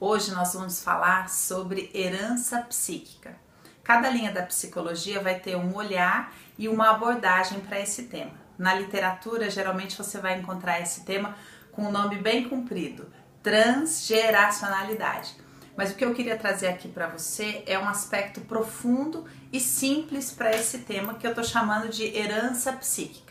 Hoje 0.00 0.30
nós 0.30 0.54
vamos 0.54 0.80
falar 0.80 1.28
sobre 1.28 1.90
herança 1.92 2.60
psíquica. 2.62 3.34
Cada 3.82 4.08
linha 4.08 4.30
da 4.30 4.44
psicologia 4.44 5.20
vai 5.20 5.40
ter 5.40 5.56
um 5.56 5.74
olhar 5.74 6.32
e 6.56 6.68
uma 6.68 6.90
abordagem 6.90 7.58
para 7.58 7.80
esse 7.80 8.04
tema. 8.04 8.30
Na 8.56 8.74
literatura, 8.74 9.50
geralmente 9.50 9.98
você 9.98 10.18
vai 10.18 10.38
encontrar 10.38 10.80
esse 10.80 11.04
tema 11.04 11.34
com 11.72 11.82
um 11.82 11.90
nome 11.90 12.14
bem 12.14 12.48
comprido: 12.48 13.12
transgeracionalidade. 13.42 15.34
Mas 15.76 15.90
o 15.90 15.96
que 15.96 16.04
eu 16.04 16.14
queria 16.14 16.38
trazer 16.38 16.68
aqui 16.68 16.86
para 16.86 17.08
você 17.08 17.64
é 17.66 17.76
um 17.76 17.88
aspecto 17.88 18.40
profundo 18.42 19.24
e 19.52 19.58
simples 19.58 20.30
para 20.30 20.54
esse 20.54 20.78
tema 20.78 21.14
que 21.14 21.26
eu 21.26 21.30
estou 21.30 21.42
chamando 21.42 21.88
de 21.88 22.04
herança 22.16 22.72
psíquica. 22.72 23.27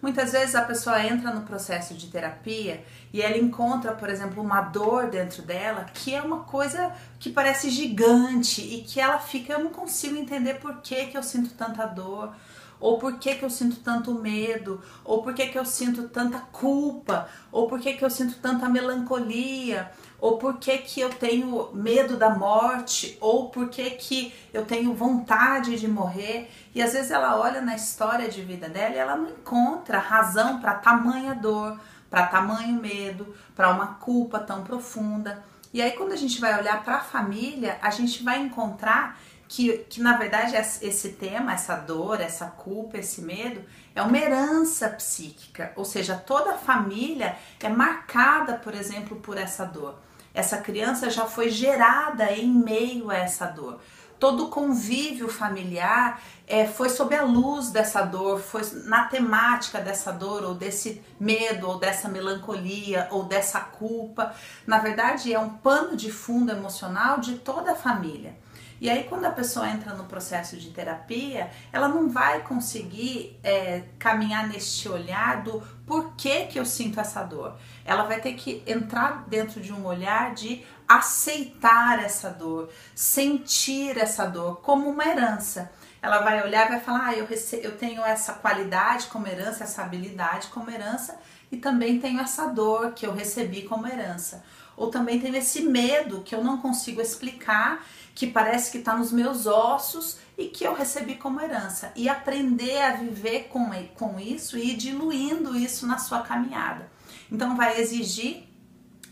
Muitas 0.00 0.32
vezes 0.32 0.54
a 0.54 0.62
pessoa 0.62 1.04
entra 1.04 1.32
no 1.32 1.42
processo 1.42 1.94
de 1.94 2.06
terapia 2.08 2.84
e 3.12 3.22
ela 3.22 3.36
encontra, 3.36 3.92
por 3.92 4.08
exemplo, 4.08 4.42
uma 4.42 4.60
dor 4.60 5.08
dentro 5.08 5.42
dela 5.42 5.86
que 5.92 6.14
é 6.14 6.20
uma 6.20 6.40
coisa 6.40 6.92
que 7.18 7.30
parece 7.30 7.70
gigante 7.70 8.60
e 8.60 8.82
que 8.82 9.00
ela 9.00 9.18
fica, 9.18 9.54
eu 9.54 9.64
não 9.64 9.70
consigo 9.70 10.16
entender 10.16 10.54
por 10.54 10.80
que, 10.80 11.06
que 11.06 11.16
eu 11.16 11.22
sinto 11.22 11.54
tanta 11.54 11.86
dor, 11.86 12.34
ou 12.78 12.98
por 12.98 13.18
que, 13.18 13.34
que 13.34 13.44
eu 13.44 13.50
sinto 13.50 13.76
tanto 13.76 14.14
medo, 14.14 14.80
ou 15.04 15.22
por 15.22 15.34
que, 15.34 15.46
que 15.46 15.58
eu 15.58 15.64
sinto 15.64 16.08
tanta 16.08 16.38
culpa, 16.38 17.28
ou 17.50 17.68
por 17.68 17.80
que, 17.80 17.94
que 17.94 18.04
eu 18.04 18.10
sinto 18.10 18.38
tanta 18.38 18.68
melancolia, 18.68 19.90
ou 20.18 20.38
por 20.38 20.58
que, 20.58 20.78
que 20.78 21.00
eu 21.00 21.10
tenho 21.10 21.70
medo 21.72 22.16
da 22.16 22.30
morte, 22.30 23.16
ou 23.20 23.50
por 23.50 23.68
que, 23.68 23.90
que 23.90 24.34
eu 24.52 24.64
tenho 24.64 24.94
vontade 24.94 25.78
de 25.78 25.88
morrer. 25.88 26.50
E 26.74 26.82
às 26.82 26.92
vezes 26.92 27.10
ela 27.10 27.38
olha 27.38 27.60
na 27.60 27.74
história 27.74 28.28
de 28.28 28.42
vida 28.42 28.68
dela 28.68 28.94
e 28.94 28.98
ela 28.98 29.16
não 29.16 29.30
encontra 29.30 29.98
razão 29.98 30.60
para 30.60 30.74
tamanha 30.74 31.34
dor, 31.34 31.78
para 32.08 32.26
tamanho 32.26 32.80
medo, 32.80 33.34
para 33.54 33.70
uma 33.70 33.94
culpa 33.94 34.38
tão 34.38 34.62
profunda. 34.62 35.44
E 35.72 35.82
aí, 35.82 35.90
quando 35.92 36.12
a 36.12 36.16
gente 36.16 36.40
vai 36.40 36.58
olhar 36.58 36.82
para 36.82 36.96
a 36.96 37.00
família, 37.00 37.78
a 37.82 37.90
gente 37.90 38.22
vai 38.22 38.40
encontrar 38.40 39.18
que, 39.48 39.78
que 39.88 40.00
na 40.00 40.16
verdade 40.16 40.54
esse 40.56 41.10
tema, 41.10 41.52
essa 41.52 41.76
dor, 41.76 42.20
essa 42.20 42.46
culpa, 42.46 42.98
esse 42.98 43.22
medo 43.22 43.62
é 43.94 44.02
uma 44.02 44.18
herança 44.18 44.88
psíquica, 44.88 45.72
ou 45.76 45.84
seja, 45.84 46.16
toda 46.16 46.52
a 46.52 46.58
família 46.58 47.36
é 47.60 47.68
marcada, 47.68 48.54
por 48.54 48.74
exemplo, 48.74 49.16
por 49.16 49.36
essa 49.36 49.64
dor. 49.64 49.98
Essa 50.34 50.58
criança 50.58 51.08
já 51.08 51.24
foi 51.24 51.48
gerada 51.48 52.30
em 52.30 52.46
meio 52.46 53.10
a 53.10 53.16
essa 53.16 53.46
dor. 53.46 53.80
Todo 54.18 54.46
o 54.46 54.48
convívio 54.48 55.28
familiar 55.28 56.22
é, 56.46 56.66
foi 56.66 56.88
sob 56.88 57.14
a 57.14 57.22
luz 57.22 57.70
dessa 57.70 58.02
dor, 58.02 58.40
foi 58.40 58.62
na 58.84 59.04
temática 59.06 59.78
dessa 59.78 60.10
dor, 60.10 60.42
ou 60.42 60.54
desse 60.54 61.02
medo, 61.20 61.68
ou 61.68 61.78
dessa 61.78 62.08
melancolia, 62.08 63.08
ou 63.10 63.24
dessa 63.24 63.60
culpa. 63.60 64.34
Na 64.66 64.78
verdade, 64.78 65.32
é 65.32 65.38
um 65.38 65.50
pano 65.50 65.96
de 65.96 66.10
fundo 66.10 66.50
emocional 66.50 67.18
de 67.18 67.36
toda 67.36 67.72
a 67.72 67.76
família. 67.76 68.36
E 68.80 68.90
aí, 68.90 69.04
quando 69.04 69.24
a 69.24 69.30
pessoa 69.30 69.68
entra 69.68 69.94
no 69.94 70.04
processo 70.04 70.56
de 70.56 70.70
terapia, 70.70 71.50
ela 71.72 71.88
não 71.88 72.08
vai 72.08 72.42
conseguir 72.42 73.38
é, 73.42 73.84
caminhar 73.98 74.48
neste 74.48 74.88
olhar 74.88 75.42
do 75.42 75.62
porquê 75.86 76.46
que 76.46 76.58
eu 76.58 76.66
sinto 76.66 77.00
essa 77.00 77.22
dor. 77.22 77.56
Ela 77.84 78.04
vai 78.04 78.20
ter 78.20 78.34
que 78.34 78.62
entrar 78.66 79.24
dentro 79.28 79.60
de 79.60 79.72
um 79.72 79.86
olhar 79.86 80.34
de 80.34 80.62
aceitar 80.86 82.02
essa 82.02 82.30
dor, 82.30 82.70
sentir 82.94 83.96
essa 83.98 84.26
dor 84.26 84.60
como 84.60 84.88
uma 84.88 85.04
herança. 85.04 85.72
Ela 86.00 86.18
vai 86.20 86.42
olhar 86.42 86.66
e 86.66 86.70
vai 86.70 86.80
falar: 86.80 87.06
ah, 87.08 87.14
eu, 87.14 87.26
eu 87.62 87.76
tenho 87.76 88.02
essa 88.02 88.34
qualidade 88.34 89.06
como 89.06 89.26
herança, 89.26 89.64
essa 89.64 89.82
habilidade 89.82 90.48
como 90.48 90.70
herança, 90.70 91.18
e 91.50 91.56
também 91.56 92.00
tenho 92.00 92.20
essa 92.20 92.46
dor 92.46 92.92
que 92.92 93.06
eu 93.06 93.12
recebi 93.12 93.62
como 93.62 93.86
herança. 93.86 94.44
Ou 94.76 94.90
também 94.90 95.18
tenho 95.18 95.36
esse 95.36 95.62
medo 95.62 96.22
que 96.22 96.34
eu 96.34 96.44
não 96.44 96.58
consigo 96.58 97.00
explicar 97.00 97.84
que 98.14 98.26
parece 98.26 98.70
que 98.70 98.78
está 98.78 98.96
nos 98.96 99.12
meus 99.12 99.46
ossos 99.46 100.18
e 100.36 100.46
que 100.46 100.64
eu 100.64 100.74
recebi 100.74 101.16
como 101.16 101.40
herança. 101.40 101.92
E 101.94 102.08
aprender 102.08 102.80
a 102.82 102.92
viver 102.92 103.48
com, 103.48 103.70
com 103.94 104.20
isso 104.20 104.58
e 104.58 104.72
ir 104.72 104.76
diluindo 104.76 105.56
isso 105.56 105.86
na 105.86 105.98
sua 105.98 106.20
caminhada. 106.20 106.90
Então, 107.30 107.56
vai 107.56 107.80
exigir 107.80 108.45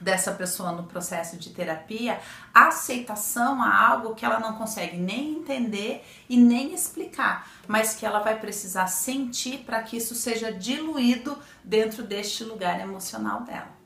dessa 0.00 0.32
pessoa 0.32 0.72
no 0.72 0.84
processo 0.84 1.36
de 1.36 1.50
terapia 1.50 2.18
aceitação 2.54 3.62
a 3.62 3.88
algo 3.88 4.14
que 4.14 4.24
ela 4.24 4.40
não 4.40 4.54
consegue 4.54 4.96
nem 4.96 5.34
entender 5.34 6.04
e 6.28 6.36
nem 6.36 6.74
explicar, 6.74 7.48
mas 7.66 7.94
que 7.94 8.06
ela 8.06 8.20
vai 8.20 8.38
precisar 8.38 8.86
sentir 8.86 9.58
para 9.58 9.82
que 9.82 9.96
isso 9.96 10.14
seja 10.14 10.52
diluído 10.52 11.36
dentro 11.62 12.02
deste 12.02 12.44
lugar 12.44 12.80
emocional 12.80 13.42
dela. 13.42 13.79